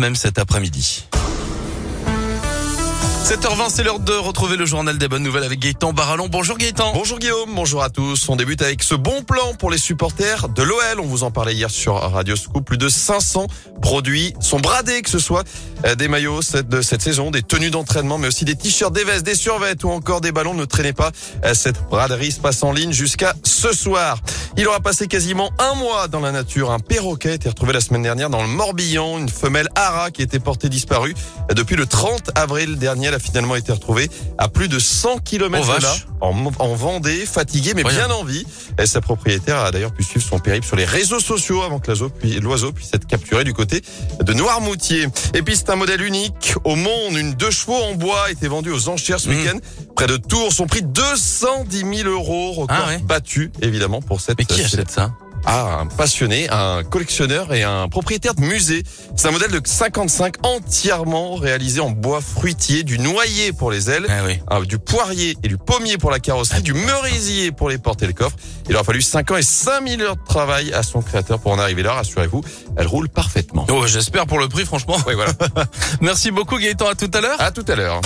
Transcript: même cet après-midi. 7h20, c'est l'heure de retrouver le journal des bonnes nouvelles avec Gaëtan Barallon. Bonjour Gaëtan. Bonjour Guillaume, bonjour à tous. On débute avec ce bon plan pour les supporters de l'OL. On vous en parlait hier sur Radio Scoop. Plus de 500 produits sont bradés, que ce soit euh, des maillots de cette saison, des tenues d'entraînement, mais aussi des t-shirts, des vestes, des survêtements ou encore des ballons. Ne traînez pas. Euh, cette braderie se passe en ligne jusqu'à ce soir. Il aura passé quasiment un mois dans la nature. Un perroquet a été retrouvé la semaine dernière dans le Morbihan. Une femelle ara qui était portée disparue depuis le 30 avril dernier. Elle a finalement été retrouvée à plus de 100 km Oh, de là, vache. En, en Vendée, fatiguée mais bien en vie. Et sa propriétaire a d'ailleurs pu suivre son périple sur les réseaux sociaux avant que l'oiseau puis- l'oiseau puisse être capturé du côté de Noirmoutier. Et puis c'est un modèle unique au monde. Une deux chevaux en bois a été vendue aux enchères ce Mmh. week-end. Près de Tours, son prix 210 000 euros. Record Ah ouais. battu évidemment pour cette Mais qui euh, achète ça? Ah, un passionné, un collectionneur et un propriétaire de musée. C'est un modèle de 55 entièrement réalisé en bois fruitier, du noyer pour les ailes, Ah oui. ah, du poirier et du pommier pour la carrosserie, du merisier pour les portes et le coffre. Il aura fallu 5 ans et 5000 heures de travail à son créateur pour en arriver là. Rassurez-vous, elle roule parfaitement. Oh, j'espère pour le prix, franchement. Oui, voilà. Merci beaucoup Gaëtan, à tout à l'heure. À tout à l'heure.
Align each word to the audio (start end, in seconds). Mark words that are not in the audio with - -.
même 0.00 0.16
cet 0.16 0.38
après-midi. 0.38 1.04
7h20, 3.30 3.66
c'est 3.68 3.84
l'heure 3.84 4.00
de 4.00 4.12
retrouver 4.12 4.56
le 4.56 4.66
journal 4.66 4.98
des 4.98 5.06
bonnes 5.06 5.22
nouvelles 5.22 5.44
avec 5.44 5.60
Gaëtan 5.60 5.92
Barallon. 5.92 6.26
Bonjour 6.28 6.58
Gaëtan. 6.58 6.92
Bonjour 6.94 7.20
Guillaume, 7.20 7.54
bonjour 7.54 7.80
à 7.80 7.88
tous. 7.88 8.28
On 8.28 8.34
débute 8.34 8.60
avec 8.60 8.82
ce 8.82 8.96
bon 8.96 9.22
plan 9.22 9.54
pour 9.54 9.70
les 9.70 9.78
supporters 9.78 10.48
de 10.48 10.62
l'OL. 10.64 10.98
On 10.98 11.06
vous 11.06 11.22
en 11.22 11.30
parlait 11.30 11.54
hier 11.54 11.70
sur 11.70 11.94
Radio 11.94 12.34
Scoop. 12.34 12.64
Plus 12.64 12.78
de 12.78 12.88
500 12.88 13.46
produits 13.82 14.34
sont 14.40 14.58
bradés, 14.58 15.02
que 15.02 15.10
ce 15.10 15.20
soit 15.20 15.44
euh, 15.84 15.94
des 15.94 16.08
maillots 16.08 16.40
de 16.68 16.82
cette 16.82 17.02
saison, 17.02 17.30
des 17.30 17.42
tenues 17.42 17.70
d'entraînement, 17.70 18.18
mais 18.18 18.26
aussi 18.26 18.44
des 18.44 18.56
t-shirts, 18.56 18.92
des 18.92 19.04
vestes, 19.04 19.24
des 19.24 19.36
survêtements 19.36 19.92
ou 19.92 19.96
encore 19.96 20.20
des 20.20 20.32
ballons. 20.32 20.54
Ne 20.54 20.64
traînez 20.64 20.92
pas. 20.92 21.12
Euh, 21.44 21.54
cette 21.54 21.80
braderie 21.88 22.32
se 22.32 22.40
passe 22.40 22.64
en 22.64 22.72
ligne 22.72 22.92
jusqu'à 22.92 23.34
ce 23.44 23.72
soir. 23.72 24.18
Il 24.56 24.66
aura 24.66 24.80
passé 24.80 25.06
quasiment 25.06 25.50
un 25.58 25.74
mois 25.74 26.08
dans 26.08 26.20
la 26.20 26.32
nature. 26.32 26.70
Un 26.70 26.80
perroquet 26.80 27.30
a 27.30 27.34
été 27.34 27.48
retrouvé 27.48 27.72
la 27.72 27.80
semaine 27.80 28.02
dernière 28.02 28.30
dans 28.30 28.42
le 28.42 28.48
Morbihan. 28.48 29.18
Une 29.18 29.28
femelle 29.28 29.68
ara 29.74 30.10
qui 30.10 30.22
était 30.22 30.40
portée 30.40 30.68
disparue 30.68 31.14
depuis 31.54 31.76
le 31.76 31.86
30 31.86 32.32
avril 32.34 32.76
dernier. 32.76 33.06
Elle 33.08 33.14
a 33.14 33.18
finalement 33.18 33.56
été 33.56 33.72
retrouvée 33.72 34.10
à 34.38 34.48
plus 34.48 34.68
de 34.68 34.78
100 34.78 35.18
km 35.18 35.64
Oh, 35.64 35.76
de 35.78 35.82
là, 35.82 35.88
vache. 35.88 36.06
En, 36.20 36.34
en 36.58 36.74
Vendée, 36.74 37.24
fatiguée 37.26 37.72
mais 37.74 37.82
bien 37.84 38.10
en 38.10 38.24
vie. 38.24 38.44
Et 38.78 38.86
sa 38.86 39.00
propriétaire 39.00 39.58
a 39.58 39.70
d'ailleurs 39.70 39.92
pu 39.92 40.02
suivre 40.02 40.24
son 40.26 40.38
périple 40.38 40.66
sur 40.66 40.76
les 40.76 40.84
réseaux 40.84 41.20
sociaux 41.20 41.62
avant 41.62 41.78
que 41.78 41.86
l'oiseau 41.88 42.08
puis- 42.10 42.40
l'oiseau 42.40 42.72
puisse 42.72 42.92
être 42.94 43.06
capturé 43.06 43.44
du 43.44 43.52
côté 43.52 43.82
de 44.22 44.32
Noirmoutier. 44.32 45.06
Et 45.34 45.42
puis 45.42 45.56
c'est 45.56 45.70
un 45.70 45.76
modèle 45.76 46.02
unique 46.02 46.54
au 46.64 46.76
monde. 46.76 47.14
Une 47.16 47.34
deux 47.34 47.50
chevaux 47.50 47.74
en 47.76 47.94
bois 47.94 48.24
a 48.26 48.30
été 48.30 48.48
vendue 48.48 48.70
aux 48.70 48.88
enchères 48.88 49.20
ce 49.20 49.28
Mmh. 49.28 49.32
week-end. 49.32 49.58
Près 49.96 50.06
de 50.06 50.16
Tours, 50.16 50.52
son 50.52 50.66
prix 50.66 50.82
210 50.82 51.84
000 52.02 52.08
euros. 52.08 52.52
Record 52.52 52.76
Ah 52.86 52.88
ouais. 52.88 52.98
battu 52.98 53.50
évidemment 53.62 54.00
pour 54.02 54.20
cette 54.20 54.38
Mais 54.38 54.44
qui 54.44 54.60
euh, 54.60 54.64
achète 54.64 54.90
ça? 54.90 55.12
Ah, 55.46 55.80
un 55.80 55.86
passionné, 55.86 56.48
un 56.50 56.82
collectionneur 56.84 57.52
et 57.54 57.62
un 57.62 57.88
propriétaire 57.88 58.34
de 58.34 58.42
musée. 58.42 58.82
C'est 59.16 59.28
un 59.28 59.30
modèle 59.30 59.50
de 59.50 59.60
55 59.64 60.34
entièrement 60.46 61.34
réalisé 61.36 61.80
en 61.80 61.90
bois 61.90 62.20
fruitier, 62.20 62.82
du 62.82 62.98
noyer 62.98 63.52
pour 63.52 63.70
les 63.70 63.90
ailes, 63.90 64.06
Ah 64.08 64.22
oui. 64.26 64.38
ah, 64.48 64.60
du 64.60 64.78
poirier 64.78 65.36
et 65.42 65.48
du 65.48 65.56
pommier 65.56 65.98
pour 65.98 66.10
la 66.10 66.20
carrosserie, 66.20 66.62
du 66.62 66.74
merisier 66.74 67.52
pour 67.52 67.68
les 67.68 67.78
portes 67.78 68.02
et 68.02 68.06
le 68.06 68.12
coffre. 68.12 68.36
Il 68.68 68.74
aura 68.74 68.84
fallu 68.84 69.02
5 69.02 69.30
ans 69.32 69.36
et 69.36 69.42
5000 69.42 70.00
heures 70.02 70.16
de 70.16 70.24
travail 70.24 70.72
à 70.72 70.82
son 70.82 71.02
créateur 71.02 71.38
pour 71.40 71.52
en 71.52 71.58
arriver 71.58 71.82
là. 71.82 71.94
Rassurez-vous, 71.94 72.42
elle 72.76 72.86
roule 72.86 73.08
parfaitement. 73.08 73.66
Oh, 73.70 73.86
j'espère 73.86 74.26
pour 74.26 74.38
le 74.38 74.48
prix, 74.48 74.64
franchement. 74.64 74.96
Oui, 75.06 75.14
voilà. 75.14 75.32
Merci 76.00 76.30
beaucoup 76.30 76.58
Gaëtan, 76.58 76.88
à 76.88 76.94
tout 76.94 77.10
à 77.14 77.20
l'heure. 77.20 77.40
À 77.40 77.50
tout 77.50 77.64
à 77.66 77.74
l'heure. 77.74 78.00